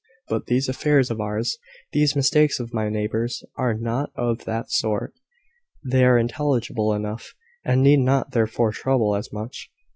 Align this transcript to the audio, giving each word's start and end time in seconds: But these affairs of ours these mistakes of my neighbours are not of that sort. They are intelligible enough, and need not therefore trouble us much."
But 0.29 0.47
these 0.47 0.67
affairs 0.67 1.11
of 1.11 1.21
ours 1.21 1.59
these 1.91 2.15
mistakes 2.15 2.59
of 2.59 2.73
my 2.73 2.89
neighbours 2.89 3.43
are 3.55 3.75
not 3.75 4.09
of 4.15 4.45
that 4.45 4.71
sort. 4.71 5.13
They 5.85 6.03
are 6.05 6.17
intelligible 6.17 6.91
enough, 6.95 7.35
and 7.63 7.83
need 7.83 7.99
not 7.99 8.31
therefore 8.31 8.71
trouble 8.71 9.13
us 9.13 9.31
much." 9.31 9.69